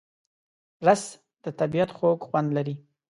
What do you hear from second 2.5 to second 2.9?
لري